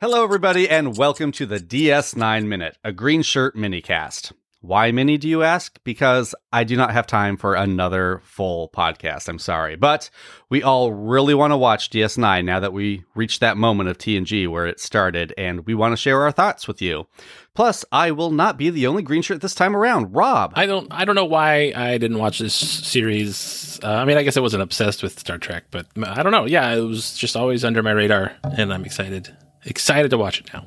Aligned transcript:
Hello, 0.00 0.24
everybody, 0.24 0.68
and 0.68 0.96
welcome 0.96 1.30
to 1.32 1.46
the 1.46 1.58
DS9 1.58 2.46
Minute, 2.46 2.76
a 2.82 2.92
green 2.92 3.22
shirt 3.22 3.56
minicast. 3.56 4.32
Why 4.60 4.90
mini, 4.90 5.16
do 5.18 5.28
you 5.28 5.42
ask? 5.42 5.78
Because 5.84 6.34
I 6.52 6.64
do 6.64 6.76
not 6.76 6.90
have 6.92 7.06
time 7.06 7.36
for 7.36 7.54
another 7.54 8.20
full 8.24 8.68
podcast. 8.70 9.28
I'm 9.28 9.38
sorry. 9.38 9.76
But 9.76 10.10
we 10.48 10.62
all 10.62 10.92
really 10.92 11.34
want 11.34 11.52
to 11.52 11.56
watch 11.56 11.90
DS9 11.90 12.44
now 12.44 12.58
that 12.58 12.72
we 12.72 13.04
reached 13.14 13.40
that 13.40 13.56
moment 13.56 13.90
of 13.90 13.98
TNG 13.98 14.48
where 14.48 14.66
it 14.66 14.80
started, 14.80 15.32
and 15.38 15.66
we 15.66 15.74
want 15.74 15.92
to 15.92 15.96
share 15.96 16.22
our 16.22 16.32
thoughts 16.32 16.66
with 16.66 16.80
you. 16.82 17.06
Plus, 17.54 17.84
I 17.92 18.10
will 18.10 18.30
not 18.30 18.58
be 18.58 18.70
the 18.70 18.86
only 18.86 19.02
green 19.02 19.22
shirt 19.22 19.40
this 19.40 19.54
time 19.54 19.76
around. 19.76 20.14
Rob. 20.14 20.52
I 20.56 20.66
don't 20.66 20.92
I 20.92 21.04
don't 21.04 21.14
know 21.14 21.24
why 21.24 21.72
I 21.74 21.98
didn't 21.98 22.18
watch 22.18 22.38
this 22.38 22.54
series. 22.54 23.78
Uh, 23.82 23.88
I 23.88 24.04
mean, 24.04 24.16
I 24.16 24.22
guess 24.22 24.36
I 24.36 24.40
wasn't 24.40 24.62
obsessed 24.62 25.02
with 25.02 25.18
Star 25.18 25.38
Trek, 25.38 25.64
but 25.70 25.86
I 26.02 26.22
don't 26.22 26.32
know. 26.32 26.46
Yeah, 26.46 26.74
it 26.74 26.80
was 26.80 27.16
just 27.16 27.36
always 27.36 27.64
under 27.64 27.82
my 27.82 27.92
radar, 27.92 28.32
and 28.56 28.72
I'm 28.72 28.84
excited 28.84 29.34
excited 29.64 30.10
to 30.10 30.18
watch 30.18 30.40
it 30.40 30.52
now. 30.52 30.66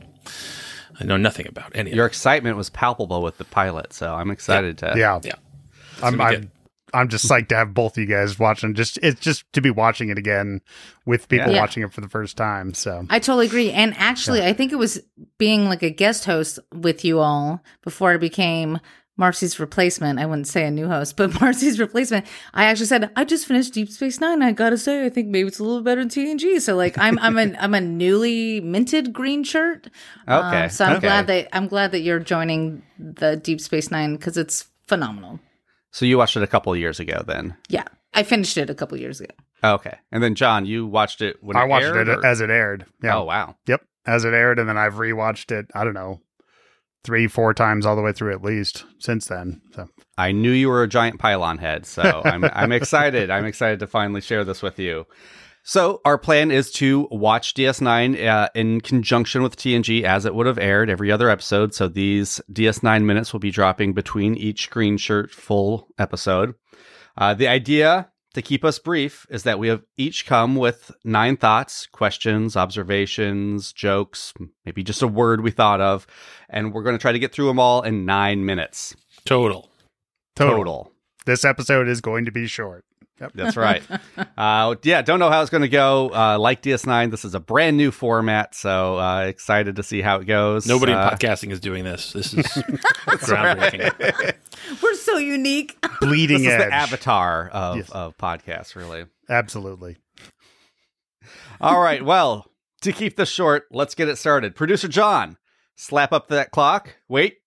I 0.99 1.05
know 1.05 1.17
nothing 1.17 1.48
about 1.48 1.71
any. 1.76 1.91
Your 1.94 2.05
of 2.05 2.09
it. 2.09 2.13
excitement 2.13 2.58
was 2.58 2.70
palpable 2.70 3.21
with 3.21 3.38
the 3.38 3.45
pilot, 3.45 3.94
so 3.94 4.13
I'm 4.13 4.31
excited 4.31 4.77
to. 4.80 4.94
Yeah, 4.95 5.20
Yeah, 5.23 5.35
I'm, 6.03 6.17
be 6.17 6.23
I'm, 6.23 6.52
I'm 6.94 7.08
just 7.08 7.27
psyched 7.30 7.49
to 7.49 7.55
have 7.55 7.73
both 7.73 7.98
of 7.98 8.02
you 8.02 8.05
guys 8.08 8.38
watching. 8.39 8.73
Just 8.73 8.98
it's 9.02 9.20
just 9.22 9.45
to 9.53 9.62
be 9.62 9.70
watching 9.70 10.09
it 10.09 10.17
again 10.17 10.62
with 11.05 11.30
people 11.30 11.52
Yeah. 11.53 11.62
watching 11.62 11.84
it 11.84 11.94
for 11.94 12.02
the 12.02 12.09
first 12.09 12.35
time. 12.38 12.73
So 12.73 13.05
I 13.09 13.20
totally 13.20 13.45
agree. 13.45 13.72
And 13.72 13.95
actually, 13.98 14.44
I 14.44 14.53
think 14.53 14.72
it 14.72 14.77
was 14.77 14.99
being 15.38 15.66
like 15.66 15.83
a 15.83 15.89
guest 15.89 16.25
host 16.25 16.59
with 16.73 17.06
you 17.06 17.19
all 17.19 17.63
before 17.84 18.11
I 18.11 18.17
became 18.17 18.80
Marcy's 19.20 19.59
replacement. 19.59 20.17
I 20.17 20.25
wouldn't 20.25 20.48
say 20.48 20.66
a 20.66 20.72
new 20.72 20.88
host, 20.88 21.17
but 21.17 21.39
Marcy's 21.42 21.78
replacement. 21.80 22.25
I 22.53 22.64
actually 22.66 22.86
said 22.88 23.12
I 23.16 23.25
just 23.25 23.45
finished 23.45 23.73
Deep 23.73 23.89
Space 23.89 24.20
Nine. 24.22 24.42
I 24.42 24.53
gotta 24.53 24.78
say, 24.78 25.06
I 25.06 25.09
think 25.09 25.28
maybe 25.28 25.50
it's 25.50 25.59
a 25.59 25.64
little 25.64 25.81
better 25.84 26.02
than 26.02 26.09
TNG. 26.09 26.59
So 26.62 26.75
like, 26.75 26.98
I'm 26.98 27.20
I'm 27.20 27.38
a 27.38 27.56
I'm 27.59 27.73
a 27.75 27.81
newly 27.81 28.62
minted 28.62 29.14
green 29.14 29.44
shirt. 29.44 29.90
Okay, 30.28 30.64
Um, 30.66 30.70
so 30.70 30.86
I'm 30.86 30.92
okay. 30.97 31.08
glad 31.08 31.28
that 31.28 31.47
I'm 31.56 31.67
glad 31.67 31.92
that 31.92 32.00
you're 32.02 32.20
joining 32.20 32.81
the 32.97 33.36
Deep 33.36 33.59
Space 33.59 33.92
Nine 33.92 34.16
because 34.16 34.38
it's 34.38 34.67
phenomenal. 34.88 35.40
So 35.92 36.06
you 36.06 36.17
watched 36.17 36.38
it 36.38 36.44
a 36.44 36.47
couple 36.47 36.72
of 36.72 36.78
years 36.80 37.00
ago, 37.00 37.23
then? 37.28 37.58
Yeah, 37.67 37.86
I 38.14 38.22
finished 38.23 38.56
it 38.58 38.70
a 38.70 38.75
couple 38.75 38.97
years 39.00 39.20
ago. 39.20 39.34
Okay, 39.64 39.97
and 40.12 40.22
then 40.23 40.36
John, 40.36 40.66
you 40.67 40.86
watched 40.86 41.22
it 41.22 41.38
when 41.44 41.58
I 41.58 41.64
it 41.66 41.67
watched 41.67 41.86
aired, 41.88 42.08
it 42.08 42.20
or- 42.20 42.25
as 42.25 42.40
it 42.42 42.50
aired. 42.52 42.86
Yeah. 43.03 43.17
Oh 43.17 43.23
wow. 43.23 43.56
Yep, 43.67 43.81
as 44.06 44.23
it 44.23 44.34
aired, 44.34 44.59
and 44.59 44.70
then 44.70 44.78
I've 44.78 44.94
rewatched 44.95 45.52
it. 45.52 45.66
I 45.75 45.84
don't 45.84 45.95
know, 45.95 46.22
three, 47.03 47.28
four 47.28 47.53
times 47.53 47.86
all 47.86 47.95
the 47.95 48.02
way 48.02 48.11
through 48.11 48.33
at 48.33 48.44
least 48.44 48.86
since 49.00 49.25
then. 49.25 49.61
So 49.73 49.88
I 50.17 50.31
knew 50.31 50.52
you 50.52 50.69
were 50.69 50.83
a 50.83 50.88
giant 50.88 51.19
pylon 51.19 51.58
head, 51.58 51.86
so 51.86 52.22
I'm 52.23 52.44
I'm 52.53 52.72
excited. 52.72 53.30
I'm 53.30 53.45
excited 53.45 53.80
to 53.80 53.88
finally 53.88 54.22
share 54.22 54.44
this 54.44 54.61
with 54.61 54.80
you. 54.80 55.06
So 55.64 56.02
our 56.06 56.17
plan 56.17 56.52
is 56.52 56.72
to 56.73 57.08
watch 57.11 57.53
DS9 57.53 58.25
uh, 58.25 58.50
in 58.56 58.81
conjunction 58.81 59.44
with 59.44 59.56
TNG 59.56 60.03
as 60.03 60.25
it 60.25 60.33
would 60.33 60.47
have 60.47 60.58
aired 60.58 60.89
every 60.89 61.11
other 61.11 61.30
episode. 61.30 61.73
So 61.73 61.88
these 61.88 62.41
DS9 62.52 63.03
minutes 63.03 63.34
will 63.34 63.39
be 63.39 63.52
dropping 63.52 63.94
between 63.94 64.36
each 64.36 64.69
green 64.69 64.97
shirt 64.97 65.31
full 65.31 65.88
episode. 66.00 66.56
Uh, 67.17 67.34
the 67.34 67.47
idea 67.47 68.08
to 68.33 68.41
keep 68.41 68.63
us 68.63 68.80
brief 68.80 69.25
is 69.30 69.44
that 69.44 69.59
we 69.59 69.67
have 69.69 69.83
each 69.97 70.25
come 70.25 70.55
with 70.55 70.91
nine 71.03 71.38
thoughts, 71.38 71.88
questions, 71.88 72.55
observations, 72.55 73.73
jokes, 73.73 74.33
maybe 74.66 74.83
just 74.83 75.02
a 75.02 75.08
word 75.08 75.41
we 75.41 75.52
thought 75.52 75.81
of, 75.81 76.05
and 76.50 76.73
we're 76.73 76.83
going 76.83 76.95
to 76.95 77.02
try 77.02 77.11
to 77.11 77.19
get 77.19 77.31
through 77.31 77.47
them 77.47 77.59
all 77.59 77.81
in 77.81 78.05
nine 78.05 78.45
minutes 78.45 78.95
total. 79.25 79.69
total. 80.35 80.57
total. 80.57 80.91
This 81.25 81.44
episode 81.44 81.88
is 81.88 82.01
going 82.01 82.25
to 82.25 82.31
be 82.31 82.47
short. 82.47 82.85
Yep. 83.22 83.31
That's 83.35 83.57
right. 83.57 83.84
uh, 84.38 84.75
yeah, 84.84 85.02
don't 85.02 85.19
know 85.19 85.30
how 85.30 85.41
it's 85.41 85.50
going 85.50 85.63
to 85.63 85.68
go. 85.69 86.09
Uh, 86.13 86.38
like 86.40 86.62
DS9, 86.62 87.12
this 87.12 87.25
is 87.25 87.35
a 87.35 87.40
brand 87.40 87.75
new 87.78 87.91
format, 87.91 88.56
so 88.56 88.97
uh, 88.97 89.22
excited 89.22 89.75
to 89.75 89.84
see 89.84 90.02
how 90.02 90.18
it 90.19 90.25
goes. 90.25 90.66
Nobody 90.68 90.94
uh, 90.94 91.12
in 91.12 91.18
podcasting 91.18 91.52
is 91.52 91.59
doing 91.59 91.84
this. 91.84 92.13
This 92.13 92.34
is 92.34 92.46
groundbreaking. 93.08 94.35
We're 94.84 94.94
so 94.96 95.18
unique. 95.18 95.78
Bleeding 96.02 96.44
This 96.44 96.47
is 96.53 96.62
edge. 96.62 96.69
the 96.69 96.74
avatar 96.74 97.50
of, 97.50 97.78
Yes. 97.78 97.90
of 97.90 98.18
podcasts, 98.18 98.75
really. 98.75 99.06
Absolutely. 99.29 99.97
All 101.62 101.81
right, 101.81 102.03
well, 102.03 102.46
to 102.81 102.94
keep 102.94 103.18
this 103.18 103.29
short, 103.29 103.66
let's 103.72 103.96
get 103.96 104.08
it 104.08 104.18
started. 104.18 104.56
Producer 104.56 104.88
John, 104.88 105.38
slap 105.75 106.13
up 106.13 106.29
that 106.29 106.52
clock. 106.52 106.96
Wait. 107.09 107.38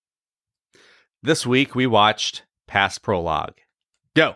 This 1.23 1.47
week 1.47 1.75
we 1.75 1.87
watched 1.87 2.43
Past 2.67 3.03
Prologue. 3.03 3.55
Go. 4.15 4.35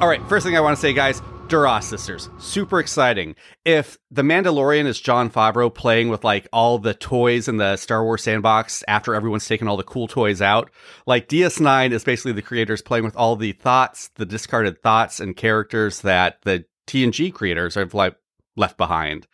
All 0.00 0.06
right, 0.08 0.22
first 0.28 0.46
thing 0.46 0.56
I 0.56 0.60
want 0.60 0.76
to 0.76 0.80
say, 0.80 0.92
guys, 0.92 1.20
Duras 1.48 1.84
sisters, 1.86 2.30
super 2.38 2.78
exciting. 2.78 3.34
If 3.64 3.98
The 4.12 4.22
Mandalorian 4.22 4.86
is 4.86 5.00
Jon 5.00 5.28
Favreau 5.28 5.74
playing 5.74 6.08
with 6.08 6.22
like 6.22 6.46
all 6.52 6.78
the 6.78 6.94
toys 6.94 7.48
in 7.48 7.56
the 7.56 7.76
Star 7.76 8.04
Wars 8.04 8.22
sandbox 8.22 8.84
after 8.86 9.12
everyone's 9.16 9.48
taken 9.48 9.66
all 9.66 9.76
the 9.76 9.82
cool 9.82 10.06
toys 10.06 10.40
out, 10.40 10.70
like 11.06 11.26
DS9 11.28 11.90
is 11.90 12.04
basically 12.04 12.30
the 12.32 12.42
creators 12.42 12.80
playing 12.80 13.04
with 13.04 13.16
all 13.16 13.34
the 13.34 13.52
thoughts, 13.52 14.10
the 14.14 14.26
discarded 14.26 14.80
thoughts 14.84 15.18
and 15.18 15.36
characters 15.36 16.02
that 16.02 16.38
the 16.42 16.64
TNG 16.86 17.32
creators 17.34 17.74
have 17.74 17.92
like 17.92 18.14
left 18.56 18.76
behind, 18.76 19.26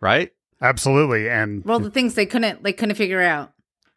right? 0.00 0.30
Absolutely. 0.62 1.28
And 1.28 1.64
Well, 1.64 1.80
the 1.80 1.90
things 1.90 2.14
they 2.14 2.26
couldn't 2.26 2.62
they 2.62 2.72
couldn't 2.72 2.94
figure 2.94 3.20
out. 3.20 3.52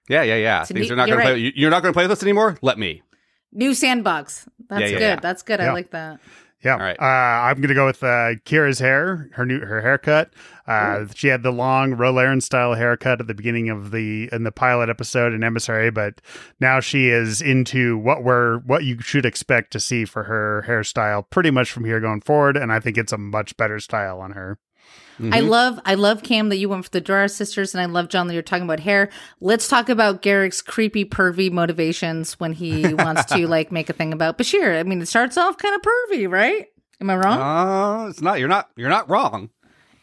Yeah, 0.10 0.24
yeah, 0.24 0.36
yeah. 0.38 0.64
So 0.64 0.74
Things 0.74 0.88
ne- 0.88 0.94
are 0.94 0.96
not 0.96 1.10
you're 1.10 1.18
going 1.18 1.28
to 1.28 1.34
play. 1.34 1.40
you- 1.42 1.52
You're 1.56 1.70
not 1.70 1.84
going 1.84 1.94
to 1.94 1.96
play 1.96 2.06
with 2.06 2.12
us 2.12 2.24
anymore. 2.24 2.58
Let 2.64 2.80
me. 2.80 3.04
New 3.52 3.74
sandbox. 3.74 4.48
That's 4.70 4.82
Yeah, 4.82 4.88
yeah, 4.88 4.94
good. 4.94 5.02
yeah. 5.02 5.16
That's 5.20 5.44
good. 5.44 5.60
I 5.62 5.72
like 5.74 5.92
that. 5.92 6.20
Yeah. 6.64 6.74
All 6.74 6.80
right. 6.80 7.00
Uh, 7.00 7.04
I'm 7.06 7.62
gonna 7.62 7.76
go 7.76 7.86
with 7.86 8.02
uh, 8.04 8.34
Kira's 8.44 8.80
hair, 8.80 9.30
her 9.34 9.46
new 9.46 9.60
her 9.60 9.80
haircut. 9.80 10.34
Uh, 10.66 11.06
she 11.14 11.28
had 11.28 11.44
the 11.44 11.52
long 11.52 11.94
Ro 11.94 12.12
Laren 12.12 12.42
style 12.42 12.74
haircut 12.74 13.22
at 13.22 13.28
the 13.28 13.36
beginning 13.36 13.70
of 13.70 13.92
the 13.92 14.28
in 14.32 14.44
the 14.44 14.52
pilot 14.52 14.90
episode 14.90 15.34
in 15.34 15.44
Emissary, 15.44 15.92
but 15.92 16.20
now 16.60 16.80
she 16.80 17.10
is 17.10 17.42
into 17.44 17.96
what 17.98 18.24
we're 18.24 18.58
what 18.60 18.84
you 18.84 19.00
should 19.00 19.26
expect 19.26 19.72
to 19.74 19.80
see 19.80 20.04
for 20.04 20.24
her 20.24 20.66
hairstyle 20.68 21.30
pretty 21.30 21.52
much 21.52 21.72
from 21.72 21.86
here 21.86 22.00
going 22.00 22.22
forward, 22.22 22.58
and 22.58 22.72
I 22.72 22.80
think 22.80 22.98
it's 22.98 23.14
a 23.14 23.18
much 23.20 23.56
better 23.56 23.80
style 23.80 24.20
on 24.20 24.32
her. 24.32 24.58
I 25.20 25.42
Mhm. 25.42 25.50
love 25.50 25.80
I 25.86 25.96
love 25.96 26.22
Cam 26.24 26.50
that 26.50 26.58
you 26.58 26.70
went 26.70 26.84
for 26.86 26.92
the 26.92 27.02
Duras 27.02 27.36
sisters 27.36 27.74
and 27.74 27.82
I 27.82 27.86
love 27.86 28.08
John 28.10 28.28
that 28.28 28.34
you're 28.34 28.44
talking 28.44 28.66
about 28.66 28.80
hair. 28.82 29.10
Let's 29.42 29.68
talk 29.68 29.90
about 29.90 30.22
Garak's 30.22 30.62
creepy 30.62 31.06
pervy 31.06 31.52
motivations 31.52 32.34
when 32.40 32.54
he 32.54 32.94
wants 32.94 33.26
to 33.26 33.48
like 33.48 33.72
make 33.72 33.90
a 33.90 33.94
thing 33.94 34.14
about 34.14 34.38
Bashir. 34.38 34.80
I 34.80 34.84
mean 34.84 35.02
it 35.02 35.08
starts 35.08 35.38
off 35.38 35.58
kind 35.58 35.74
of 35.76 35.82
pervy, 35.82 36.30
right? 36.30 36.68
Am 37.02 37.10
I 37.10 37.16
wrong? 37.18 38.06
Uh, 38.06 38.10
it's 38.10 38.22
not. 38.22 38.40
You're 38.40 38.48
not. 38.48 38.70
You're 38.76 38.90
not 38.90 39.10
wrong. 39.10 39.50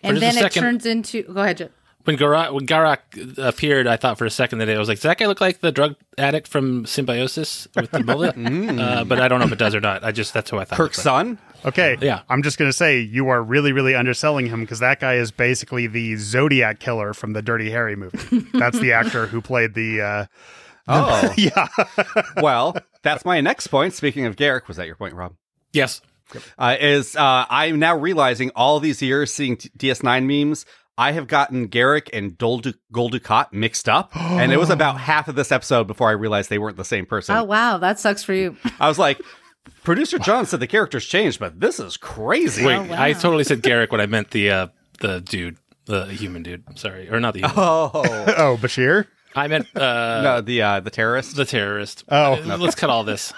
and 0.02 0.16
then 0.18 0.36
it 0.36 0.52
turns 0.52 0.84
into 0.86 1.22
go 1.24 1.40
ahead, 1.42 1.56
Joe. 1.58 1.68
when 2.04 2.16
Garak 2.16 2.52
when 2.52 2.66
Garak 2.66 2.98
appeared, 3.38 3.86
I 3.86 3.96
thought 3.96 4.18
for 4.18 4.26
a 4.26 4.30
second 4.30 4.58
that 4.58 4.68
it 4.68 4.76
was 4.78 4.88
like, 4.88 4.98
does 4.98 5.04
that 5.04 5.18
guy 5.18 5.26
look 5.26 5.40
like 5.40 5.60
the 5.60 5.72
drug 5.72 5.96
addict 6.18 6.46
from 6.48 6.84
Symbiosis 6.86 7.66
with 7.74 7.90
the 7.90 8.00
mullet? 8.04 8.36
uh, 8.36 9.04
but 9.04 9.20
I 9.20 9.28
don't 9.28 9.38
know 9.40 9.46
if 9.46 9.52
it 9.52 9.58
does 9.58 9.74
or 9.74 9.80
not. 9.80 10.04
I 10.04 10.12
just 10.12 10.34
that's 10.34 10.50
who 10.50 10.58
I 10.58 10.64
thought. 10.64 10.76
Kirk's 10.76 11.00
son. 11.00 11.30
like. 11.30 11.53
Son. 11.64 11.68
Okay, 11.72 11.96
Yeah. 12.00 12.20
I'm 12.28 12.42
just 12.42 12.58
gonna 12.58 12.72
say 12.72 13.00
you 13.00 13.28
are 13.28 13.42
really, 13.42 13.72
really 13.72 13.94
underselling 13.94 14.46
him 14.46 14.60
because 14.60 14.78
that 14.80 15.00
guy 15.00 15.14
is 15.14 15.30
basically 15.30 15.86
the 15.86 16.16
Zodiac 16.16 16.78
killer 16.78 17.12
from 17.14 17.32
the 17.32 17.42
Dirty 17.42 17.70
Harry 17.70 17.96
movie. 17.96 18.38
That's 18.54 18.78
the 18.78 18.92
actor 18.92 19.26
who 19.26 19.40
played 19.40 19.74
the. 19.74 20.00
Uh, 20.00 20.26
Oh, 20.86 21.32
yeah, 21.38 21.66
well, 22.42 22.76
that's 23.02 23.24
my 23.24 23.40
next 23.40 23.68
point. 23.68 23.94
Speaking 23.94 24.26
of 24.26 24.36
Garak, 24.36 24.68
was 24.68 24.76
that 24.76 24.86
your 24.86 24.96
point, 24.96 25.14
Rob? 25.14 25.32
Yes. 25.72 26.02
Uh, 26.58 26.76
is 26.78 27.16
uh, 27.16 27.46
I'm 27.48 27.78
now 27.78 27.96
realizing 27.96 28.50
all 28.54 28.80
these 28.80 29.00
years 29.00 29.32
seeing 29.32 29.56
t- 29.56 29.70
DS9 29.78 30.26
memes, 30.26 30.66
I 30.98 31.12
have 31.12 31.26
gotten 31.26 31.68
Garak 31.68 32.10
and 32.12 32.36
Dol 32.36 32.58
Du- 32.58 32.74
Gul 32.92 33.08
Dukat 33.08 33.50
mixed 33.50 33.88
up, 33.88 34.14
and 34.14 34.52
it 34.52 34.58
was 34.58 34.68
about 34.68 35.00
half 35.00 35.26
of 35.26 35.36
this 35.36 35.50
episode 35.50 35.86
before 35.86 36.10
I 36.10 36.12
realized 36.12 36.50
they 36.50 36.58
weren't 36.58 36.76
the 36.76 36.84
same 36.84 37.06
person. 37.06 37.34
Oh 37.34 37.44
wow, 37.44 37.78
that 37.78 37.98
sucks 37.98 38.22
for 38.22 38.34
you. 38.34 38.54
I 38.78 38.86
was 38.86 38.98
like, 38.98 39.18
producer 39.82 40.18
John 40.18 40.46
said 40.46 40.60
the 40.60 40.66
characters 40.66 41.04
changed, 41.06 41.40
but 41.40 41.60
this 41.60 41.78
is 41.80 41.96
crazy. 41.96 42.64
Wait, 42.64 42.76
Oh, 42.76 42.82
wow. 42.84 43.02
I 43.02 43.12
totally 43.12 43.44
said 43.44 43.62
Garak 43.62 43.90
when 43.90 44.00
I 44.00 44.06
meant 44.06 44.30
the 44.30 44.50
uh, 44.50 44.66
the 45.00 45.20
dude, 45.20 45.56
the 45.86 46.06
human 46.06 46.42
dude. 46.42 46.64
Sorry, 46.78 47.08
or 47.10 47.20
not 47.20 47.34
the. 47.34 47.40
Human. 47.40 47.54
Oh 47.56 47.90
oh 47.94 48.58
Bashir. 48.60 49.06
I 49.36 49.48
meant 49.48 49.66
uh, 49.76 50.20
no, 50.22 50.40
the 50.40 50.62
uh, 50.62 50.80
the 50.80 50.90
terrorist. 50.90 51.34
the 51.34 51.44
terrorist. 51.44 52.04
Oh. 52.08 52.34
Uh, 52.34 52.56
let's 52.56 52.76
cut 52.76 52.88
all 52.88 53.02
this. 53.02 53.32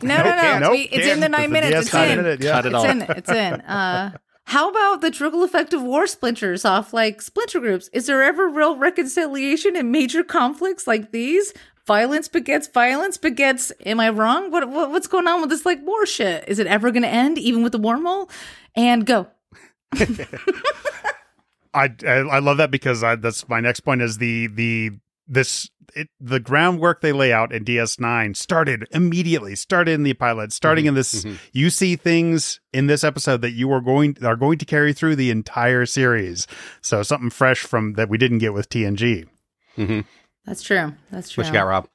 No, 0.00 0.16
no, 0.16 0.22
no. 0.22 0.58
Nope, 0.60 0.74
it's, 0.74 0.92
we- 0.92 0.98
it's 0.98 1.06
in 1.08 1.18
the 1.20 1.22
can't. 1.28 1.32
nine 1.32 1.50
minutes. 1.52 1.86
It's 1.86 1.90
DS9 1.90 2.10
in. 2.10 2.16
minute, 2.22 2.40
yeah. 2.42 2.52
Cut 2.52 2.66
it 2.66 2.68
It's 2.68 2.76
all. 2.76 2.84
in. 2.84 3.02
It's 3.02 3.30
in. 3.30 3.60
Uh, 3.66 4.10
how 4.48 4.68
about 4.70 5.00
the 5.00 5.10
trickle 5.10 5.42
effect 5.42 5.72
of 5.72 5.82
war 5.82 6.06
splinters 6.06 6.64
off 6.66 6.92
like 6.92 7.20
splinter 7.22 7.58
groups? 7.60 7.88
Is 7.94 8.06
there 8.06 8.22
ever 8.22 8.46
real 8.46 8.76
reconciliation 8.76 9.74
in 9.74 9.90
major 9.90 10.22
conflicts 10.22 10.86
like 10.86 11.12
these? 11.12 11.52
Violence 11.86 12.28
begets 12.28 12.66
violence 12.68 13.16
begets. 13.18 13.72
Am 13.84 14.00
I 14.00 14.08
wrong? 14.08 14.50
What, 14.50 14.68
what 14.70 14.90
what's 14.90 15.06
going 15.06 15.28
on 15.28 15.40
with 15.40 15.50
this 15.50 15.66
like 15.66 15.84
war 15.84 16.06
shit? 16.06 16.44
Is 16.48 16.58
it 16.58 16.66
ever 16.66 16.90
going 16.90 17.02
to 17.02 17.08
end, 17.08 17.38
even 17.38 17.62
with 17.62 17.72
the 17.72 17.78
wormhole? 17.78 18.30
And 18.74 19.04
go. 19.04 19.28
I, 21.74 21.90
I 22.06 22.10
I 22.10 22.38
love 22.38 22.56
that 22.58 22.70
because 22.70 23.02
I, 23.02 23.16
that's 23.16 23.48
my 23.48 23.60
next 23.60 23.80
point 23.80 24.00
is 24.00 24.18
the 24.18 24.46
the 24.46 24.92
this 25.26 25.68
it, 25.94 26.08
the 26.20 26.40
groundwork 26.40 27.00
they 27.00 27.12
lay 27.12 27.32
out 27.32 27.52
in 27.52 27.64
DS9 27.64 28.36
started 28.36 28.86
immediately 28.90 29.54
started 29.54 29.92
in 29.92 30.02
the 30.02 30.14
pilot 30.14 30.52
starting 30.52 30.86
in 30.86 30.94
this 30.94 31.24
mhm. 31.24 31.38
you 31.52 31.70
see 31.70 31.96
things 31.96 32.60
in 32.72 32.86
this 32.86 33.04
episode 33.04 33.42
that 33.42 33.52
you 33.52 33.70
are 33.72 33.80
going 33.80 34.16
are 34.22 34.36
going 34.36 34.58
to 34.58 34.64
carry 34.64 34.92
through 34.92 35.16
the 35.16 35.30
entire 35.30 35.86
series 35.86 36.46
so 36.80 37.02
something 37.02 37.30
fresh 37.30 37.60
from 37.60 37.94
that 37.94 38.08
we 38.08 38.18
didn't 38.18 38.38
get 38.38 38.52
with 38.52 38.68
TNG 38.68 39.26
hmm 39.76 40.00
That's 40.46 40.62
true. 40.62 40.94
That's 41.10 41.30
true. 41.30 41.42
What 41.42 41.48
you 41.48 41.52
got, 41.54 41.64
Rob? 41.66 41.88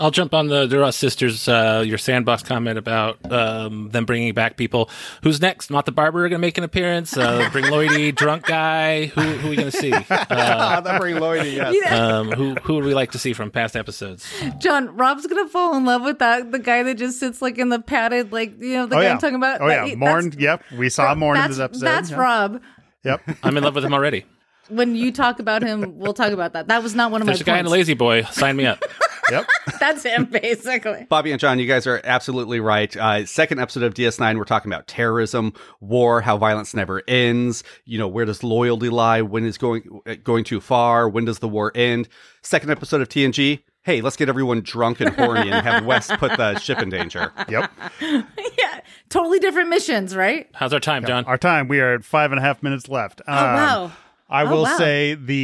I'll 0.00 0.10
jump 0.10 0.34
on 0.34 0.48
the 0.48 0.66
Duras 0.66 0.96
sisters. 0.96 1.46
Uh, 1.46 1.84
your 1.86 1.98
sandbox 1.98 2.42
comment 2.42 2.78
about 2.78 3.30
um, 3.30 3.90
them 3.90 4.04
bringing 4.04 4.34
back 4.34 4.56
people. 4.56 4.90
Who's 5.22 5.40
next? 5.40 5.70
Not 5.70 5.86
the 5.86 5.92
barber 5.92 6.22
going 6.22 6.32
to 6.32 6.38
make 6.38 6.58
an 6.58 6.64
appearance. 6.64 7.16
Uh, 7.16 7.48
bring 7.52 7.66
Lloydie, 7.66 8.12
drunk 8.16 8.44
guy. 8.44 9.06
Who, 9.06 9.20
who 9.20 9.46
are 9.46 9.50
we 9.50 9.54
going 9.56 9.70
to 9.70 9.76
see? 9.76 9.92
Uh, 10.10 10.80
that 10.80 11.00
bring 11.00 11.14
Lloydie, 11.16 11.54
yes. 11.54 11.74
You 11.74 11.84
know, 11.84 12.20
um, 12.20 12.32
who 12.32 12.54
who 12.56 12.74
would 12.74 12.84
we 12.84 12.92
like 12.94 13.12
to 13.12 13.20
see 13.20 13.32
from 13.34 13.52
past 13.52 13.76
episodes? 13.76 14.26
John, 14.58 14.96
Rob's 14.96 15.26
gonna 15.28 15.48
fall 15.48 15.76
in 15.76 15.84
love 15.84 16.02
with 16.02 16.18
that 16.18 16.50
the 16.50 16.58
guy 16.58 16.82
that 16.82 16.96
just 16.96 17.20
sits 17.20 17.40
like 17.40 17.58
in 17.58 17.68
the 17.68 17.78
padded, 17.78 18.32
like 18.32 18.60
you 18.60 18.74
know, 18.74 18.86
the 18.86 18.96
oh 18.96 18.98
guy 18.98 19.04
yeah 19.04 19.12
I'm 19.12 19.18
talking 19.18 19.36
about. 19.36 19.60
oh 19.60 19.68
That- 19.68 19.86
yeah 19.88 19.94
that's- 19.94 19.98
Morn 19.98 20.32
yep 20.38 20.62
we 20.76 20.88
saw 20.88 21.14
Morn 21.14 21.36
in 21.36 21.42
that's, 21.42 21.56
this 21.56 21.60
episode 21.62 21.84
That's 21.84 22.10
Yep. 22.10 22.18
Rob. 22.18 22.62
yep 23.04 23.20
I'm 23.44 23.56
in 23.56 23.62
love 23.62 23.74
with 23.76 23.84
him 23.84 23.94
already. 23.94 24.24
When 24.68 24.96
you 24.96 25.12
talk 25.12 25.38
about 25.40 25.62
him, 25.62 25.98
we'll 25.98 26.14
talk 26.14 26.32
about 26.32 26.52
that. 26.54 26.68
That 26.68 26.82
was 26.82 26.94
not 26.94 27.10
one 27.10 27.20
of 27.20 27.26
There's 27.26 27.40
a 27.40 27.44
my 27.44 27.46
guy 27.46 27.58
in 27.58 27.66
a 27.66 27.68
points. 27.68 27.72
lazy 27.72 27.94
boy. 27.94 28.22
Sign 28.24 28.56
me 28.56 28.66
up. 28.66 28.82
yep 29.30 29.46
That's 29.80 30.02
him, 30.02 30.26
basically. 30.26 31.06
Bobby 31.08 31.30
and 31.32 31.40
John, 31.40 31.58
you 31.58 31.66
guys 31.66 31.86
are 31.86 32.00
absolutely 32.04 32.60
right. 32.60 32.94
Uh, 32.96 33.24
second 33.26 33.58
episode 33.60 33.82
of 33.82 33.94
DS9, 33.94 34.36
we're 34.38 34.44
talking 34.44 34.70
about 34.72 34.86
terrorism, 34.86 35.52
war, 35.80 36.20
how 36.20 36.36
violence 36.38 36.74
never 36.74 37.02
ends. 37.08 37.64
You 37.84 37.98
know, 37.98 38.08
where 38.08 38.24
does 38.24 38.42
loyalty 38.42 38.88
lie? 38.90 39.22
When 39.22 39.44
is 39.46 39.56
going 39.58 40.00
going 40.24 40.44
too 40.44 40.60
far? 40.60 41.08
When 41.08 41.24
does 41.24 41.38
the 41.38 41.48
war 41.48 41.72
end? 41.74 42.08
Second 42.42 42.70
episode 42.70 43.00
of 43.00 43.08
TNG. 43.08 43.62
Hey, 43.82 44.00
let's 44.00 44.16
get 44.16 44.30
everyone 44.30 44.62
drunk 44.62 45.00
and 45.02 45.14
horny 45.14 45.50
and 45.50 45.66
have 45.66 45.84
Wes 45.84 46.10
put 46.16 46.36
the 46.38 46.58
ship 46.58 46.78
in 46.80 46.88
danger. 46.88 47.32
yep 47.50 47.70
yeah, 48.00 48.80
totally 49.10 49.38
different 49.38 49.68
missions, 49.68 50.16
right? 50.16 50.48
How's 50.54 50.72
our 50.72 50.80
time, 50.80 51.04
John? 51.04 51.24
our 51.26 51.36
time 51.38 51.68
we 51.68 51.80
are 51.80 51.94
at 51.94 52.04
five 52.04 52.32
and 52.32 52.38
a 52.38 52.42
half 52.42 52.62
minutes 52.62 52.88
left 52.88 53.20
Oh 53.28 53.32
Um, 53.32 53.54
wow. 53.54 53.92
I 54.34 54.42
Oh, 54.44 54.50
will 54.50 54.62
wow. 54.64 54.76
say 54.76 55.14
the 55.14 55.34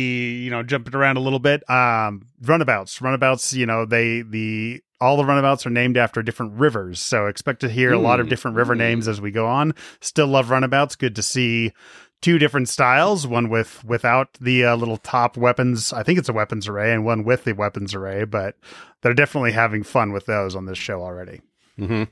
you 0.44 0.50
know 0.50 0.62
jumping 0.62 0.94
around 0.94 1.16
a 1.16 1.20
little 1.20 1.38
bit. 1.38 1.68
Um, 1.70 2.22
runabouts, 2.42 3.00
runabouts. 3.00 3.52
You 3.54 3.66
know 3.66 3.84
they 3.86 4.22
the 4.22 4.82
all 5.00 5.16
the 5.16 5.24
runabouts 5.24 5.64
are 5.64 5.70
named 5.70 5.96
after 5.96 6.22
different 6.22 6.58
rivers, 6.58 7.00
so 7.00 7.26
expect 7.26 7.60
to 7.60 7.68
hear 7.70 7.92
a 7.92 7.98
lot 7.98 8.20
of 8.20 8.26
Mm. 8.26 8.30
different 8.30 8.56
river 8.56 8.74
names 8.74 9.08
as 9.08 9.20
we 9.20 9.30
go 9.30 9.46
on. 9.46 9.72
Still 10.00 10.26
love 10.26 10.50
runabouts. 10.50 10.96
Good 10.96 11.14
to 11.16 11.22
see 11.22 11.72
two 12.20 12.38
different 12.38 12.68
styles. 12.68 13.26
One 13.26 13.48
with 13.48 13.82
without 13.84 14.34
the 14.40 14.64
uh, 14.64 14.76
little 14.76 14.98
top 14.98 15.36
weapons. 15.38 15.92
I 15.92 16.02
think 16.02 16.18
it's 16.18 16.28
a 16.28 16.34
weapons 16.34 16.68
array, 16.68 16.92
and 16.92 17.04
one 17.04 17.24
with 17.24 17.44
the 17.44 17.52
weapons 17.54 17.94
array. 17.94 18.24
But 18.24 18.56
they're 19.02 19.14
definitely 19.14 19.52
having 19.52 19.84
fun 19.84 20.12
with 20.12 20.26
those 20.26 20.54
on 20.54 20.66
this 20.66 20.78
show 20.78 21.02
already. 21.02 21.40
hmm 21.78 22.04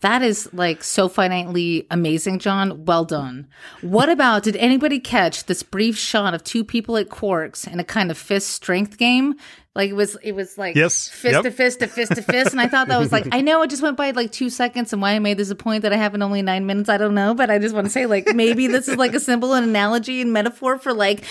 That 0.00 0.22
is 0.22 0.48
like 0.52 0.84
so 0.84 1.08
finitely 1.08 1.86
amazing, 1.90 2.38
John. 2.38 2.84
Well 2.84 3.04
done. 3.04 3.48
What 3.80 4.08
about 4.08 4.44
did 4.44 4.54
anybody 4.56 5.00
catch 5.00 5.46
this 5.46 5.64
brief 5.64 5.98
shot 5.98 6.34
of 6.34 6.44
two 6.44 6.62
people 6.64 6.96
at 6.96 7.08
Quarks 7.08 7.66
in 7.70 7.80
a 7.80 7.84
kind 7.84 8.10
of 8.12 8.16
fist 8.16 8.50
strength 8.50 8.96
game? 8.96 9.34
Like 9.74 9.90
it 9.90 9.94
was 9.94 10.16
it 10.22 10.32
was 10.32 10.56
like 10.56 10.76
Yes. 10.76 11.08
fist 11.08 11.32
Yep. 11.34 11.42
to 11.42 11.50
fist 11.50 11.80
to 11.80 11.86
fist 11.88 12.14
to 12.14 12.22
fist. 12.22 12.52
And 12.52 12.60
I 12.60 12.68
thought 12.68 12.88
that 12.88 12.98
was 12.98 13.10
like 13.10 13.26
I 13.32 13.40
know 13.40 13.60
it 13.62 13.70
just 13.70 13.82
went 13.82 13.96
by 13.96 14.12
like 14.12 14.30
two 14.30 14.50
seconds 14.50 14.92
and 14.92 15.02
why 15.02 15.12
I 15.12 15.18
made 15.18 15.36
this 15.36 15.50
a 15.50 15.56
point 15.56 15.82
that 15.82 15.92
I 15.92 15.96
have 15.96 16.14
in 16.14 16.22
only 16.22 16.42
nine 16.42 16.64
minutes, 16.66 16.88
I 16.88 16.96
don't 16.96 17.14
know. 17.14 17.34
But 17.34 17.50
I 17.50 17.58
just 17.58 17.74
want 17.74 17.86
to 17.86 17.90
say 17.90 18.06
like 18.06 18.34
maybe 18.34 18.68
this 18.68 18.86
is 18.88 18.96
like 18.96 19.14
a 19.14 19.20
symbol 19.20 19.52
and 19.54 19.66
analogy 19.66 20.20
and 20.20 20.32
metaphor 20.32 20.78
for 20.78 20.92
like 20.92 21.24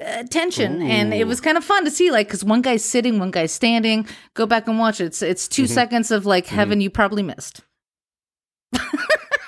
uh, 0.00 0.22
tension. 0.30 0.80
And 0.80 1.12
it 1.12 1.26
was 1.26 1.40
kind 1.40 1.56
of 1.56 1.64
fun 1.64 1.84
to 1.86 1.90
see 1.90 2.12
like 2.12 2.28
because 2.28 2.44
one 2.44 2.62
guy's 2.62 2.84
sitting, 2.84 3.18
one 3.18 3.32
guy's 3.32 3.52
standing. 3.52 4.06
Go 4.34 4.46
back 4.46 4.68
and 4.68 4.78
watch 4.78 5.00
it. 5.00 5.06
It's 5.06 5.22
it's 5.22 5.48
2 5.48 5.66
seconds 5.66 6.12
of 6.12 6.24
like 6.24 6.46
heaven 6.46 6.80
you 6.80 6.88
probably 6.88 7.22
missed. 7.24 7.62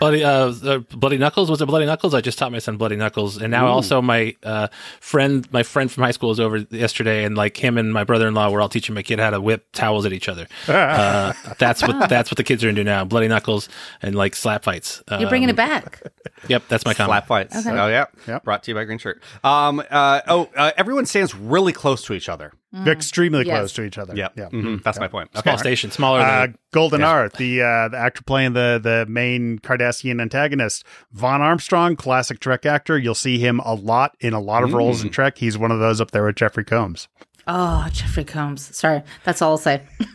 Bloody, 0.00 0.24
uh, 0.24 0.52
uh, 0.64 0.78
Bloody 0.90 1.16
Knuckles 1.16 1.48
was 1.48 1.62
it 1.62 1.66
Bloody 1.66 1.86
Knuckles? 1.86 2.12
I 2.14 2.20
just 2.20 2.36
taught 2.38 2.52
my 2.52 2.58
son 2.58 2.76
Bloody 2.76 2.96
Knuckles, 2.96 3.40
and 3.40 3.50
now 3.50 3.68
also 3.68 4.02
my 4.02 4.34
uh, 4.42 4.66
friend, 5.00 5.50
my 5.52 5.62
friend 5.62 5.90
from 5.90 6.02
high 6.02 6.10
school 6.10 6.28
was 6.30 6.40
over 6.40 6.58
yesterday, 6.70 7.24
and 7.24 7.36
like 7.36 7.56
him 7.56 7.78
and 7.78 7.92
my 7.92 8.04
brother 8.04 8.26
in 8.28 8.34
law 8.34 8.50
were 8.50 8.60
all 8.60 8.68
teaching 8.68 8.94
my 8.94 9.02
kid 9.02 9.18
how 9.20 9.30
to 9.30 9.40
whip 9.40 9.66
towels 9.72 10.04
at 10.04 10.12
each 10.12 10.28
other. 10.28 10.46
Uh, 10.68 11.32
that's 11.58 11.80
what 11.86 12.08
that's 12.10 12.30
what 12.30 12.36
the 12.36 12.44
kids 12.44 12.62
are 12.64 12.68
into 12.68 12.84
now: 12.84 13.04
Bloody 13.04 13.28
Knuckles 13.28 13.68
and 14.02 14.14
like 14.14 14.34
slap 14.34 14.64
fights. 14.64 15.02
You're 15.10 15.28
bringing 15.28 15.48
Um, 15.48 15.54
it 15.54 15.56
back. 15.56 16.02
Yep, 16.48 16.64
that's 16.68 16.84
my 16.84 16.92
comment. 16.92 17.10
Slap 17.10 17.26
fights. 17.26 17.56
Okay. 17.56 17.70
Oh 17.70 17.88
yeah. 17.88 18.06
Yep. 18.26 18.44
Brought 18.44 18.62
to 18.64 18.70
you 18.72 18.74
by 18.74 18.84
Green 18.84 18.98
Shirt. 18.98 19.22
Um. 19.42 19.82
Uh. 19.90 20.20
Oh. 20.26 20.50
Uh, 20.56 20.72
everyone 20.76 21.06
stands 21.06 21.34
really 21.34 21.72
close 21.72 22.04
to 22.06 22.12
each 22.12 22.28
other. 22.28 22.52
Extremely 22.86 23.46
Yes. 23.46 23.56
close 23.58 23.72
to 23.74 23.82
each 23.84 23.98
other. 23.98 24.14
Yep. 24.16 24.32
Yeah. 24.36 24.48
Mhm. 24.48 24.82
That's 24.82 24.98
my 24.98 25.06
point. 25.08 25.30
Small 25.36 25.54
Okay. 25.54 25.60
station, 25.60 25.90
smaller 25.90 26.20
Uh, 26.20 26.40
than 26.46 26.58
Gul 26.72 26.90
Danar, 26.90 27.32
the 27.36 27.62
uh, 27.62 27.88
the 27.88 27.96
actor 27.98 28.22
playing 28.24 28.54
the 28.54 28.80
the 28.82 29.06
main 29.08 29.58
Cardassian 29.60 30.20
antagonist, 30.20 30.84
Vaughn 31.12 31.40
Armstrong, 31.40 31.94
classic 31.96 32.40
Trek 32.40 32.66
actor. 32.66 32.98
You'll 32.98 33.14
see 33.14 33.38
him 33.38 33.60
a 33.60 33.74
lot 33.74 34.16
in 34.20 34.32
a 34.32 34.40
lot 34.40 34.64
of 34.64 34.72
roles 34.72 35.02
in 35.04 35.10
Trek. 35.10 35.38
He's 35.38 35.56
one 35.56 35.70
of 35.70 35.78
those 35.78 36.00
up 36.00 36.10
there 36.10 36.24
with 36.24 36.36
Jeffrey 36.36 36.64
Combs. 36.64 37.06
Oh, 37.46 37.86
Jeffrey 37.92 38.24
Combs. 38.24 38.74
Sorry, 38.76 39.02
that's 39.22 39.40
all 39.42 39.52
I'll 39.52 39.58
say. 39.58 39.82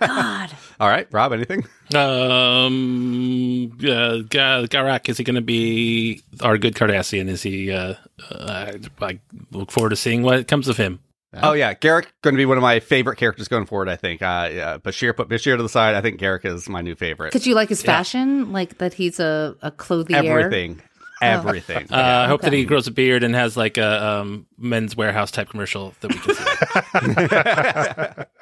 God, 0.00 0.50
All 0.78 0.88
right, 0.90 1.08
Rob. 1.10 1.32
Anything? 1.32 1.64
Um, 1.94 3.72
uh, 3.82 4.18
Ga- 4.28 4.66
Garak, 4.68 5.08
is 5.08 5.16
he 5.18 5.24
going 5.24 5.36
to 5.36 5.40
be 5.40 6.22
our 6.42 6.58
good 6.58 6.74
Cardassian? 6.74 7.28
Is 7.28 7.42
he? 7.42 7.72
Uh, 7.72 7.94
uh, 8.30 8.72
I 9.00 9.18
look 9.50 9.70
forward 9.70 9.90
to 9.90 9.96
seeing 9.96 10.22
what 10.22 10.46
comes 10.48 10.68
of 10.68 10.76
him. 10.76 11.00
Oh 11.42 11.52
yeah, 11.52 11.74
Garak 11.74 12.06
going 12.22 12.34
to 12.34 12.38
be 12.38 12.46
one 12.46 12.56
of 12.56 12.62
my 12.62 12.80
favorite 12.80 13.16
characters 13.16 13.48
going 13.48 13.66
forward. 13.66 13.88
I 13.88 13.96
think. 13.96 14.22
Uh, 14.22 14.50
yeah, 14.52 14.78
Bashir 14.78 15.16
put 15.16 15.28
Bashir 15.28 15.56
to 15.56 15.62
the 15.62 15.68
side. 15.68 15.94
I 15.94 16.00
think 16.00 16.20
Garak 16.20 16.44
is 16.44 16.68
my 16.68 16.80
new 16.80 16.94
favorite. 16.94 17.32
could 17.32 17.46
you 17.46 17.54
like 17.54 17.68
his 17.68 17.82
fashion? 17.82 18.52
Like 18.52 18.78
that 18.78 18.94
he's 18.94 19.20
a 19.20 19.56
a 19.62 19.70
clothier. 19.70 20.16
Everything, 20.16 20.80
everything. 21.20 21.86
Uh, 21.90 21.96
I 22.24 22.26
hope 22.26 22.42
that 22.42 22.52
he 22.52 22.64
grows 22.64 22.86
a 22.86 22.90
beard 22.92 23.22
and 23.22 23.34
has 23.34 23.56
like 23.56 23.76
a 23.78 24.04
um, 24.04 24.46
Men's 24.58 24.94
Wearhouse 24.94 25.30
type 25.30 25.48
commercial 25.48 25.94
that 26.00 26.12
we 26.12 26.18
can 26.18 28.16
see. 28.16 28.22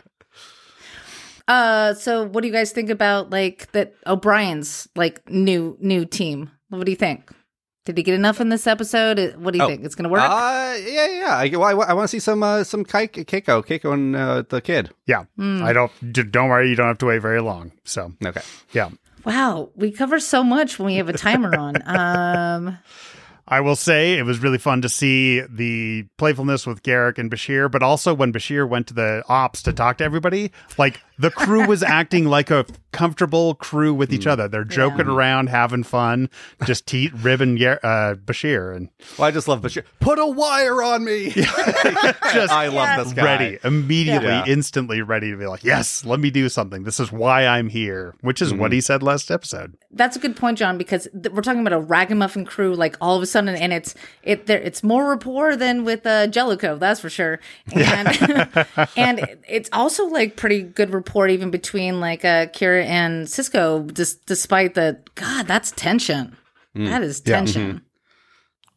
Uh, 1.47 1.93
so 1.93 2.25
what 2.25 2.41
do 2.41 2.49
you 2.49 2.53
guys 2.55 2.73
think 2.73 2.89
about 2.89 3.29
like 3.31 3.71
that 3.73 3.95
O'Brien's 4.07 4.89
like 4.97 5.29
new 5.29 5.77
new 5.79 6.07
team? 6.07 6.51
What 6.71 6.87
do 6.87 6.91
you 6.91 6.97
think? 6.97 7.31
Did 7.85 7.99
he 7.99 8.03
get 8.03 8.15
enough 8.15 8.41
in 8.41 8.49
this 8.49 8.67
episode? 8.67 9.37
What 9.37 9.53
do 9.53 9.59
you 9.59 9.65
Oh. 9.65 9.69
think? 9.69 9.85
It's 9.85 9.95
gonna 9.95 10.09
work? 10.09 10.23
Uh, 10.23 10.75
yeah, 10.87 11.07
yeah. 11.07 11.37
I, 11.37 11.49
well, 11.55 11.83
I, 11.83 11.93
want 11.93 12.05
to 12.05 12.09
see 12.09 12.19
some 12.19 12.43
uh, 12.43 12.65
some 12.65 12.83
Kai- 12.85 13.09
Keiko, 13.09 13.63
Keiko, 13.63 13.93
and 13.93 14.17
uh, 14.17 14.43
the 14.49 14.63
kid. 14.63 14.91
Yeah, 15.07 15.25
Hmm. 15.37 15.63
I 15.63 15.73
don't. 15.75 15.93
d- 16.13 16.23
Don't 16.23 16.49
worry, 16.49 16.71
you 16.71 16.77
don't 16.77 16.87
have 16.87 16.99
to 16.99 17.07
wait 17.07 17.19
very 17.21 17.43
long. 17.43 17.73
So 17.85 18.13
Okay. 18.25 18.41
yeah, 18.73 18.89
wow, 19.27 19.69
we 19.77 19.91
cover 19.93 20.19
so 20.19 20.43
much 20.43 20.79
when 20.79 20.87
we 20.87 20.95
have 20.97 21.11
a 21.11 21.13
timer 21.19 21.55
on. 21.57 21.75
Um, 21.87 22.79
I 23.47 23.61
will 23.61 23.77
say 23.77 24.15
it 24.19 24.23
was 24.23 24.39
really 24.39 24.57
fun 24.59 24.81
to 24.83 24.89
see 24.89 25.41
the 25.43 26.07
playfulness 26.17 26.67
with 26.67 26.83
Garak 26.83 27.19
and 27.19 27.31
Bashir, 27.31 27.71
but 27.71 27.83
also 27.83 28.15
when 28.15 28.33
Bashir 28.33 28.67
went 28.67 28.87
to 28.87 28.95
the 28.95 29.23
ops 29.29 29.63
to 29.65 29.73
talk 29.73 29.99
to 29.99 30.05
everybody, 30.05 30.51
like 30.79 31.01
the 31.19 31.31
crew 31.31 31.67
was 31.67 31.83
acting 32.01 32.25
like 32.25 32.51
a 32.51 32.65
comfortable 32.93 33.55
crew 33.55 33.93
with 33.93 34.13
each 34.15 34.27
other. 34.27 34.49
They're 34.49 34.65
joking 34.65 35.07
around, 35.09 35.49
having 35.51 35.83
fun, 35.83 36.31
just 36.65 36.87
te- 36.87 37.11
ribbing 37.15 37.63
uh, 37.63 38.15
Bashir 38.25 38.75
and 38.75 38.89
Well, 39.19 39.29
I 39.29 39.31
just 39.31 39.47
love 39.47 39.61
Bashir. 39.61 39.85
Put 40.01 40.19
a 40.19 40.27
wire 40.27 40.83
on 40.83 41.05
me. 41.05 41.31
just 41.35 42.51
I 42.53 42.69
love 42.69 43.05
this 43.05 43.13
guy. 43.13 43.25
ready, 43.25 43.59
immediately, 43.63 44.29
Yeah. 44.29 44.45
instantly 44.47 45.03
ready 45.03 45.31
to 45.31 45.37
be 45.37 45.47
like, 45.47 45.65
yes, 45.65 46.05
let 46.05 46.19
me 46.19 46.31
do 46.31 46.49
something. 46.49 46.85
This 46.85 46.99
is 46.99 47.13
why 47.13 47.47
I'm 47.47 47.69
here, 47.69 48.15
which 48.23 48.41
is 48.41 48.53
Mm-hmm. 48.53 48.61
what 48.61 48.73
he 48.73 48.81
said 48.81 49.03
last 49.03 49.31
episode. 49.31 49.77
That's 49.97 50.17
a 50.17 50.19
good 50.19 50.37
point, 50.37 50.59
John, 50.59 50.77
because 50.77 51.07
th- 51.13 51.33
we're 51.33 51.41
talking 51.43 51.61
about 51.61 51.73
a 51.73 51.79
ragamuffin 51.81 52.45
crew. 52.45 52.75
Like 52.75 52.97
all 53.01 53.17
of 53.17 53.23
a 53.23 53.27
sudden, 53.27 53.55
and 53.55 53.73
it's 53.73 53.95
it 54.23 54.47
there. 54.47 54.61
It's 54.61 54.83
more 54.83 55.09
rapport 55.09 55.57
than 55.57 55.85
with 55.85 56.05
uh, 56.05 56.27
Jellico, 56.27 56.77
that's 56.77 57.01
for 57.01 57.09
sure. 57.09 57.39
And 57.75 58.09
and 58.97 59.19
it- 59.21 59.43
it's 59.49 59.71
also 59.73 60.07
like 60.07 60.37
pretty 60.37 60.63
good 60.63 60.91
rapport 60.93 61.29
even 61.29 61.51
between 61.51 62.01
like 62.01 62.25
uh, 62.25 62.47
Kira 62.47 62.85
and 62.85 63.27
Sisko. 63.27 63.93
Dis- 63.95 64.15
despite 64.27 64.75
the 64.75 64.99
God, 65.15 65.47
that's 65.47 65.71
tension. 65.73 66.37
That 66.75 67.03
is 67.03 67.21
tension. 67.21 67.83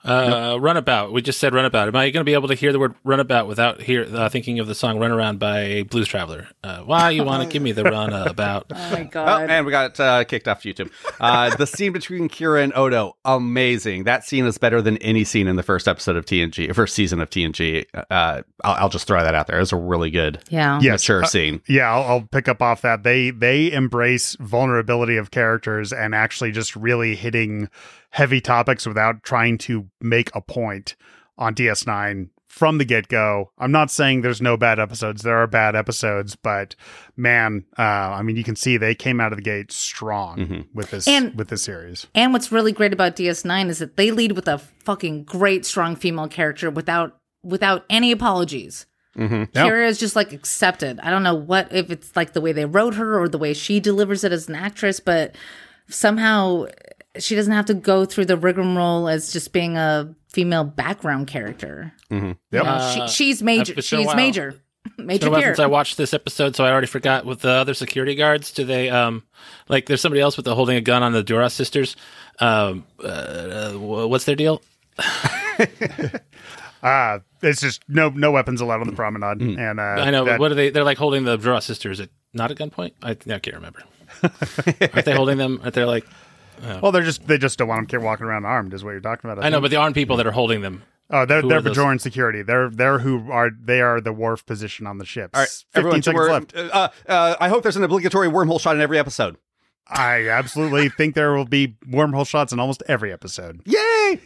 Uh, 0.07 0.57
runabout. 0.59 1.11
We 1.11 1.21
just 1.21 1.39
said 1.39 1.53
runabout. 1.53 1.87
Am 1.89 1.95
I 1.95 2.09
going 2.09 2.21
to 2.21 2.29
be 2.29 2.33
able 2.33 2.47
to 2.47 2.55
hear 2.55 2.71
the 2.71 2.79
word 2.79 2.95
runabout 3.03 3.47
without 3.47 3.81
hear 3.81 4.07
uh, 4.11 4.29
thinking 4.29 4.59
of 4.59 4.67
the 4.67 4.75
song 4.75 4.97
"Runaround" 4.97 5.37
by 5.39 5.83
Blues 5.89 6.07
Traveler? 6.07 6.47
Uh, 6.63 6.79
why 6.79 7.09
you 7.11 7.23
want 7.23 7.43
to 7.43 7.49
give 7.49 7.61
me 7.61 7.71
the 7.73 7.83
runabout? 7.91 8.71
Oh 8.75 8.91
my 8.91 9.01
Oh, 9.01 9.07
God. 9.11 9.49
and 9.49 9.65
we 9.65 9.71
got 9.71 9.99
uh, 9.99 10.23
kicked 10.23 10.47
off 10.47 10.63
YouTube. 10.63 10.91
Uh, 11.19 11.55
the 11.55 11.67
scene 11.67 11.91
between 11.91 12.29
Kira 12.29 12.63
and 12.63 12.73
Odo, 12.75 13.15
amazing. 13.25 14.05
That 14.05 14.23
scene 14.23 14.45
is 14.45 14.57
better 14.57 14.81
than 14.81 14.97
any 14.97 15.23
scene 15.23 15.47
in 15.47 15.55
the 15.55 15.63
first 15.63 15.87
episode 15.87 16.15
of 16.15 16.25
TNG, 16.25 16.73
first 16.73 16.95
season 16.95 17.19
of 17.19 17.29
TNG. 17.29 17.85
Uh, 17.93 18.43
I'll, 18.63 18.73
I'll 18.83 18.89
just 18.89 19.07
throw 19.07 19.21
that 19.23 19.35
out 19.35 19.47
there. 19.47 19.59
It's 19.59 19.71
a 19.73 19.77
really 19.77 20.09
good, 20.11 20.39
yeah. 20.49 20.79
Yes, 20.81 21.01
mature 21.03 21.23
uh, 21.23 21.27
scene. 21.27 21.61
Yeah, 21.67 21.91
I'll, 21.91 22.03
I'll 22.03 22.21
pick 22.31 22.47
up 22.47 22.61
off 22.61 22.81
that. 22.83 23.03
They 23.03 23.31
they 23.31 23.71
embrace 23.71 24.35
vulnerability 24.39 25.17
of 25.17 25.31
characters 25.31 25.91
and 25.91 26.13
actually 26.15 26.51
just 26.51 26.75
really 26.75 27.15
hitting 27.15 27.69
heavy 28.17 28.41
topics 28.41 28.87
without 28.87 29.21
trying 29.21 29.59
to 29.59 29.87
make 30.01 30.33
a 30.33 30.41
point 30.41 30.95
on 31.37 31.53
DS9 31.53 32.29
from 32.47 32.79
the 32.79 32.85
get 32.85 33.07
go. 33.09 33.51
I'm 33.59 33.71
not 33.71 33.91
saying 33.91 34.21
there's 34.21 34.41
no 34.41 34.57
bad 34.57 34.79
episodes. 34.79 35.21
There 35.21 35.37
are 35.37 35.45
bad 35.45 35.75
episodes, 35.75 36.35
but 36.35 36.75
man, 37.15 37.65
uh, 37.77 37.81
I 38.17 38.23
mean, 38.23 38.35
you 38.35 38.43
can 38.43 38.55
see 38.55 38.77
they 38.77 38.95
came 38.95 39.21
out 39.21 39.31
of 39.33 39.37
the 39.37 39.43
gate 39.43 39.71
strong 39.71 40.37
Mhm. 40.39 40.65
with 40.73 40.89
this 40.89 41.07
And- 41.07 41.35
with 41.35 41.49
this 41.49 41.61
series. 41.61 42.07
And 42.15 42.33
what's 42.33 42.51
really 42.51 42.71
great 42.71 42.91
about 42.91 43.15
DS9 43.15 43.69
is 43.69 43.77
that 43.77 43.97
they 43.97 44.09
lead 44.09 44.31
with 44.31 44.47
a 44.47 44.57
fucking 44.83 45.25
great, 45.25 45.63
strong 45.65 45.95
female 45.95 46.27
character 46.27 46.71
without 46.71 47.17
without 47.43 47.85
any 47.89 48.11
apologies. 48.11 48.87
hmm 49.15 49.43
Yeah. 49.53 49.65
Kira 49.67 49.87
is 49.87 49.99
just 49.99 50.15
like 50.15 50.33
accepted. 50.33 50.99
I 51.03 51.11
don't 51.11 51.23
know 51.23 51.35
what 51.35 51.71
if 51.71 51.91
it's 51.91 52.15
like 52.15 52.33
the 52.33 52.41
way 52.41 52.51
they 52.51 52.65
wrote 52.65 52.95
her 52.95 53.19
or 53.21 53.29
the 53.29 53.37
way 53.37 53.53
she 53.53 53.79
delivers 53.79 54.23
it 54.23 54.31
as 54.31 54.49
an 54.49 54.55
actress, 54.55 54.99
but 54.99 55.35
somehow 55.87 56.65
she 57.19 57.35
doesn't 57.35 57.53
have 57.53 57.65
to 57.65 57.73
go 57.73 58.05
through 58.05 58.25
the 58.25 58.37
rigmarole 58.37 59.07
as 59.09 59.31
just 59.33 59.53
being 59.53 59.77
a 59.77 60.13
female 60.29 60.63
background 60.63 61.27
character. 61.27 61.93
hmm 62.09 62.31
Yep. 62.51 62.63
Uh, 62.65 63.07
she, 63.07 63.13
she's 63.13 63.43
major. 63.43 63.73
it's 63.77 63.89
been 63.89 63.99
a 63.99 64.01
She's 64.01 64.07
while. 64.07 64.15
major. 64.15 64.61
It's 64.85 64.97
Major 64.99 65.29
been 65.29 65.41
since 65.41 65.59
I 65.59 65.65
watched 65.65 65.97
this 65.97 66.13
episode, 66.13 66.55
so 66.55 66.63
I 66.63 66.71
already 66.71 66.87
forgot 66.87 67.25
with 67.25 67.41
the 67.41 67.49
other 67.51 67.73
security 67.73 68.15
guards. 68.15 68.51
Do 68.51 68.63
they 68.63 68.89
um 68.89 69.23
like 69.67 69.85
there's 69.85 69.99
somebody 69.99 70.21
else 70.21 70.37
with 70.37 70.45
the 70.45 70.55
holding 70.55 70.77
a 70.77 70.81
gun 70.81 71.03
on 71.03 71.11
the 71.11 71.23
Duras 71.23 71.53
sisters? 71.53 71.97
Um, 72.39 72.85
uh, 73.03 73.05
uh, 73.05 73.73
what's 73.77 74.23
their 74.23 74.37
deal? 74.37 74.61
Uh, 76.83 77.19
it's 77.41 77.59
just 77.59 77.81
no 77.89 78.09
no 78.09 78.31
weapons 78.31 78.61
allowed 78.61 78.81
on 78.81 78.87
the 78.87 78.93
promenade, 78.95 79.41
and 79.41 79.79
uh, 79.79 79.83
I 79.83 80.11
know, 80.11 80.25
that- 80.25 80.39
what 80.39 80.51
are 80.51 80.55
they? 80.55 80.69
They're 80.69 80.83
like 80.83 80.99
holding 80.99 81.23
the 81.23 81.35
Duras 81.35 81.65
sisters. 81.65 81.99
Is 81.99 82.05
it 82.05 82.11
not 82.33 82.51
at 82.51 82.57
gunpoint? 82.57 82.91
I, 83.01 83.09
I 83.11 83.39
can't 83.39 83.55
remember. 83.55 83.83
Aren't 84.23 85.05
they 85.05 85.15
holding 85.15 85.37
them? 85.39 85.59
Aren't 85.63 85.73
they 85.73 85.83
like? 85.85 86.05
Well, 86.81 86.91
they're 86.91 87.03
just 87.03 87.27
they 87.27 87.37
just 87.37 87.57
don't 87.57 87.67
want 87.67 87.89
them 87.91 88.03
walking 88.03 88.25
around 88.25 88.45
armed, 88.45 88.73
is 88.73 88.83
what 88.83 88.91
you're 88.91 88.99
talking 89.01 89.29
about. 89.29 89.43
I 89.43 89.49
know, 89.49 89.57
think. 89.57 89.63
but 89.63 89.71
the 89.71 89.77
armed 89.77 89.95
people 89.95 90.17
that 90.17 90.27
are 90.27 90.31
holding 90.31 90.61
them. 90.61 90.83
Oh, 91.09 91.25
they're 91.25 91.41
Who 91.41 91.47
they're 91.47 91.59
are 91.59 91.61
those? 91.61 91.77
Bajoran 91.77 92.01
security. 92.01 92.41
They're 92.41 92.69
they're 92.69 92.99
who 92.99 93.31
are 93.31 93.49
they 93.49 93.79
are 93.81 94.01
the 94.01 94.11
Worf 94.11 94.45
position 94.45 94.85
on 94.85 94.97
the 94.97 95.05
ships. 95.05 95.31
All 95.33 95.41
right, 95.41 95.49
Fifteen 95.49 95.79
everyone. 95.79 96.01
so 96.03 96.11
seconds 96.11 96.53
we're- 96.53 96.71
left. 96.71 96.75
Uh, 97.07 97.11
uh, 97.11 97.35
I 97.39 97.49
hope 97.49 97.63
there's 97.63 97.77
an 97.77 97.83
obligatory 97.83 98.27
wormhole 98.27 98.59
shot 98.59 98.75
in 98.75 98.81
every 98.81 98.99
episode. 98.99 99.37
I 99.87 100.27
absolutely 100.27 100.89
think 100.97 101.15
there 101.15 101.33
will 101.33 101.45
be 101.45 101.77
wormhole 101.89 102.27
shots 102.27 102.51
in 102.51 102.59
almost 102.59 102.83
every 102.89 103.13
episode. 103.13 103.61
Yay! 103.65 104.19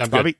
I'm 0.00 0.08
good. 0.08 0.34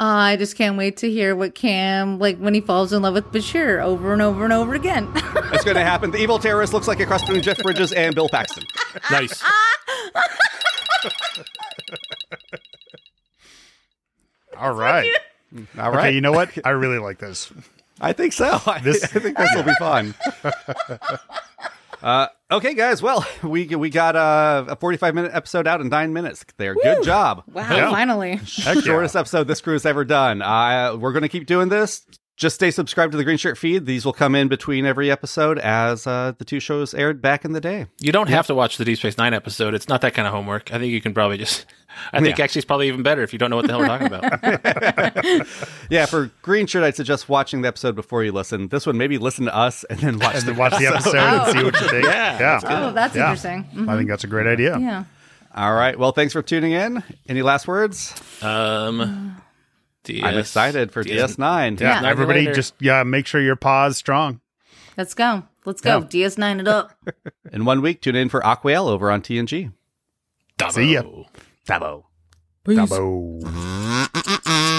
Bobby, 0.00 0.32
I 0.32 0.36
just 0.36 0.56
can't 0.56 0.76
wait 0.78 0.96
to 0.98 1.10
hear 1.10 1.36
what 1.36 1.54
Cam 1.54 2.18
like 2.18 2.38
when 2.38 2.54
he 2.54 2.60
falls 2.60 2.92
in 2.92 3.02
love 3.02 3.14
with 3.14 3.30
Bashir 3.32 3.82
over 3.82 4.12
and 4.12 4.22
over 4.22 4.44
and 4.44 4.52
over 4.52 4.74
again. 4.74 5.10
It's 5.52 5.64
going 5.64 5.76
to 5.76 5.84
happen. 5.84 6.10
The 6.10 6.18
evil 6.18 6.38
terrorist 6.38 6.72
looks 6.72 6.88
like 6.88 7.00
a 7.00 7.06
cross 7.06 7.22
between 7.22 7.42
Jeff 7.42 7.58
Bridges 7.58 7.92
and 7.92 8.14
Bill 8.14 8.28
Paxton. 8.28 8.64
Nice. 9.10 9.40
All 14.58 14.72
right. 14.72 15.08
All 15.78 15.90
right. 15.92 15.98
Okay, 16.08 16.10
you 16.14 16.20
know 16.20 16.32
what? 16.32 16.50
I 16.64 16.70
really 16.70 16.98
like 16.98 17.18
this. 17.18 17.52
I 18.00 18.12
think 18.12 18.32
so. 18.32 18.58
I, 18.66 18.80
This- 18.80 19.04
I 19.14 19.20
think 19.20 19.36
this 19.38 19.50
will 19.54 19.62
be 19.62 19.74
fun. 19.78 20.14
Uh, 22.02 22.26
okay, 22.50 22.74
guys. 22.74 23.02
Well, 23.02 23.26
we 23.42 23.66
we 23.66 23.90
got 23.90 24.16
uh, 24.16 24.64
a 24.68 24.76
45 24.76 25.14
minute 25.14 25.32
episode 25.34 25.66
out 25.66 25.80
in 25.80 25.88
nine 25.88 26.12
minutes. 26.12 26.44
There. 26.56 26.74
Good 26.74 27.04
job. 27.04 27.44
wow, 27.52 27.62
Yeah. 27.74 27.90
finally. 27.90 28.36
Heck 28.36 28.76
yeah. 28.76 28.80
Shortest 28.82 29.16
episode 29.16 29.46
this 29.48 29.60
crew's 29.60 29.84
ever 29.86 30.04
done. 30.04 30.42
Uh, 30.42 30.96
we're 30.98 31.12
going 31.12 31.22
to 31.22 31.28
keep 31.28 31.46
doing 31.46 31.68
this. 31.68 32.06
Just 32.40 32.54
stay 32.54 32.70
subscribed 32.70 33.12
to 33.12 33.18
the 33.18 33.24
Green 33.24 33.36
Shirt 33.36 33.58
feed. 33.58 33.84
These 33.84 34.06
will 34.06 34.14
come 34.14 34.34
in 34.34 34.48
between 34.48 34.86
every 34.86 35.10
episode 35.10 35.58
as 35.58 36.06
uh, 36.06 36.32
the 36.38 36.44
two 36.46 36.58
shows 36.58 36.94
aired 36.94 37.20
back 37.20 37.44
in 37.44 37.52
the 37.52 37.60
day. 37.60 37.84
You 37.98 38.12
don't 38.12 38.30
have 38.30 38.46
to 38.46 38.54
watch 38.54 38.78
the 38.78 38.84
Deep 38.86 38.96
Space 38.96 39.18
Nine 39.18 39.34
episode. 39.34 39.74
It's 39.74 39.90
not 39.90 40.00
that 40.00 40.14
kind 40.14 40.26
of 40.26 40.32
homework. 40.32 40.72
I 40.72 40.78
think 40.78 40.90
you 40.90 41.02
can 41.02 41.12
probably 41.12 41.36
just. 41.36 41.66
I 42.14 42.20
think 42.22 42.38
Yeah. 42.38 42.44
actually 42.44 42.60
it's 42.60 42.64
probably 42.66 42.88
even 42.88 43.02
better 43.02 43.22
if 43.22 43.34
you 43.34 43.38
don't 43.38 43.50
know 43.50 43.56
what 43.56 43.66
the 43.66 43.72
hell 43.72 43.80
we're 43.80 43.86
talking 43.88 44.06
about. 44.06 45.46
Yeah, 45.90 46.06
for 46.06 46.30
Green 46.40 46.66
Shirt, 46.66 46.82
I'd 46.82 46.96
suggest 46.96 47.28
watching 47.28 47.60
the 47.60 47.68
episode 47.68 47.94
before 47.94 48.24
you 48.24 48.32
listen. 48.32 48.68
This 48.68 48.86
one, 48.86 48.96
maybe 48.96 49.18
listen 49.18 49.44
to 49.44 49.54
us 49.54 49.84
and 49.90 49.98
then 50.00 50.18
watch 50.18 50.36
And 50.36 50.42
the 50.44 50.52
then 50.52 50.56
watch 50.56 50.78
the 50.78 50.86
episode 50.86 51.16
and 51.16 51.52
see 51.58 51.62
what 51.64 51.78
you 51.80 51.88
think. 51.88 52.04
Yeah, 52.10 52.38
yeah. 52.38 52.60
Oh, 52.64 52.92
that's 52.92 53.14
Yeah. 53.14 53.22
interesting. 53.24 53.66
Mhm. 53.74 53.88
I 53.90 53.98
think 53.98 54.08
that's 54.08 54.24
a 54.24 54.28
great 54.28 54.46
idea. 54.46 54.78
Yeah. 54.78 55.04
All 55.54 55.74
right. 55.74 55.98
Well, 55.98 56.12
thanks 56.12 56.32
for 56.32 56.40
tuning 56.42 56.72
in. 56.72 57.02
Any 57.28 57.42
last 57.42 57.66
words? 57.68 58.14
Um, 58.40 59.36
DS, 60.12 60.24
I'm 60.24 60.38
excited 60.38 60.92
for 60.92 61.02
DS 61.02 61.36
DS9. 61.36 61.80
Yeah, 61.80 62.02
Yeah. 62.02 62.08
everybody 62.08 62.40
Later. 62.40 62.54
just 62.54 62.74
yeah, 62.80 63.02
make 63.02 63.26
sure 63.26 63.40
your 63.40 63.56
paw's 63.56 63.96
strong. 63.96 64.40
Let's 64.96 65.14
go. 65.14 65.44
Let's 65.64 65.80
go. 65.80 65.98
Yeah. 65.98 66.04
DS9 66.04 66.60
it 66.60 66.68
up. 66.68 66.92
In 67.52 67.64
one 67.64 67.82
week, 67.82 68.00
tune 68.00 68.16
in 68.16 68.28
for 68.28 68.40
Aquiel 68.40 68.88
over 68.88 69.10
on 69.10 69.22
TNG. 69.22 69.72
Dabo. 70.58 70.72
See 70.72 70.92
ya. 70.94 71.02
Dabo. 71.68 72.04
Dabo. 72.66 74.66